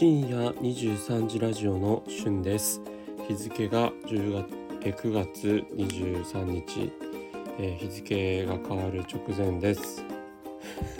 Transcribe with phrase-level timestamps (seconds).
[0.00, 2.80] は23時ラジオのしゅんです。
[3.28, 4.46] 日付が10月
[4.82, 6.90] え9月23日、
[7.58, 10.02] えー日付が変わる直前です。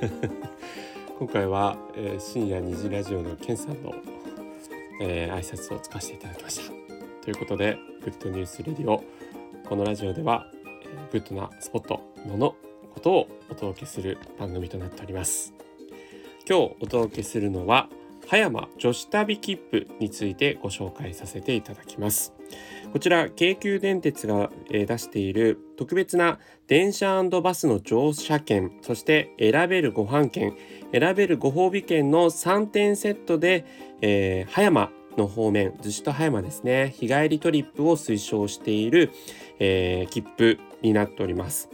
[1.18, 3.94] 今回は、えー深夜2時ラジオのケンさんの、
[5.00, 6.70] えー挨拶を使わせていただきました。
[7.24, 9.02] ということでグッドニュースレディオ。
[9.66, 12.54] このラジオでは、えーグッドなスポットのの
[12.92, 15.54] ことをお届けする番組となっております。
[16.46, 17.88] 今日お届けするのは
[18.30, 22.32] 葉山女子旅切符についてご紹介させていただきます。
[22.92, 30.54] こちら京急電鉄が出している特別な電車バスの乗車券そして選べるご飯券
[30.92, 33.64] 選べるご褒美券の3点セットで、
[34.00, 39.10] えー葉山の方面逗子と葉山ですね日帰りトリップを推奨している、
[39.58, 41.68] えー切符になっております。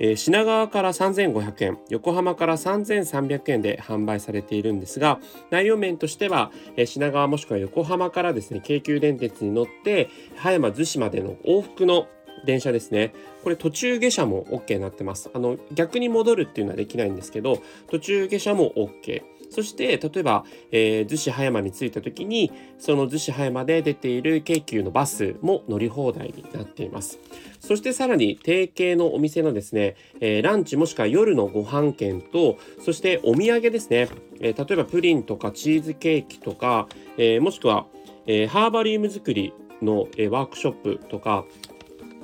[0.00, 12.08] えー品川から3500円横浜から3300円で販売されているんですが内容面としては、えー品川もしくは横浜からですね京急電鉄に乗って葉山逗子までの往復の
[12.44, 13.12] 電車ですね。
[13.42, 15.30] これ途中下車も OK になってます。
[15.34, 19.22] あの逆に戻るっていうのはできないんですけど途中下車も OK
[19.58, 27.18] そして例えば、えー逗子葉山に着いた時にその逗子葉山で出ている京急のバスも乗り放題になっています。
[27.58, 36.86] そしてさらに提携のお店のですね、えーランチもしくは夜のご飯券とそしてお土産ですね、えー例えばプリンとかチーズケーキとか、
[37.16, 37.86] えーもしくは、
[38.28, 41.44] えーハーバリウム作りの、えーワークショップとか、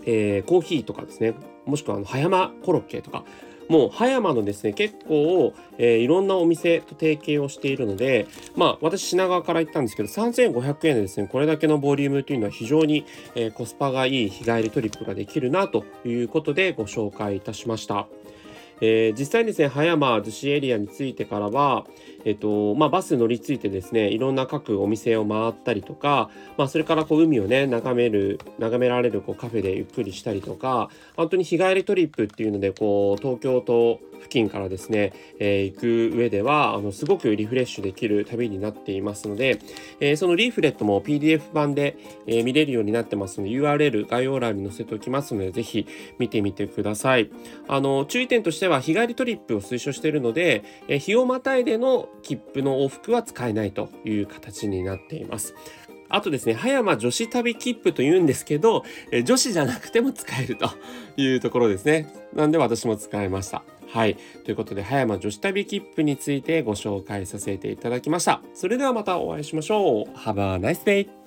[0.07, 1.35] えーコーヒーとかですね。
[1.67, 3.25] もしくはあの葉山コロッケとか。
[3.69, 8.27] もう葉山のですね結構、えーいろんなお店と提携をしているので
[8.57, 13.05] まあ私品川から行ったんですけど3500円でですねこれだけのボリュームというのは非常に、
[13.35, 18.07] えーコスパがいい日帰りトリップができるなということでご紹介いたしました。
[18.85, 21.87] えー実際にですね葉山逗子エリアに着いてからは、
[22.25, 39.59] えっとまあ、バス乗り継いでですねいろんな各お店を回ったりとか、まあ、それからこう海をね眺める眺められるこうカフェでゆっくりしたりとか本当に日帰りトリップっていうのでこう東京都付近からですね、えー行く上ではあのすごくリフレッシュできる旅になっていますので、
[40.01, 41.97] えーそのリーフレットも PDF 版で、
[42.27, 45.87] え見れるようになってますので URL 概要欄に載せておきますのでぜひ
[46.19, 47.31] 見てみてください。
[47.69, 55.55] あの注意点としては日帰りトリップを推奨しているので、えー日をまたいでの切符の往復は使えないという形になっています。
[56.09, 60.71] あとですね、葉山女子旅切符というんですけど、えー女子じゃなくても使えると
[61.17, 62.13] いうところですね。
[62.35, 63.63] なんで私も使いました。
[63.89, 64.17] はい。
[64.45, 68.41] ということで、葉山女子旅切符についてご紹介させていただきました。
[68.55, 70.05] それではまたお会いしましょう。
[70.17, 71.24] Have a nice day!